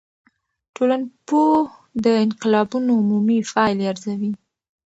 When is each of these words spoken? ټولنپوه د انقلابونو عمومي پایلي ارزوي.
ټولنپوه 0.75 1.59
د 2.03 2.05
انقلابونو 2.25 2.89
عمومي 3.01 3.39
پایلي 3.53 3.83
ارزوي. 3.93 4.31